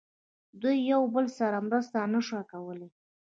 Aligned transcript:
دوی 0.61 0.77
یو 0.91 1.01
له 1.03 1.09
بل 1.13 1.25
سره 1.37 1.57
مرسته 1.67 1.97
نه 2.13 2.21
شوه 2.27 2.41
کولای. 2.51 2.89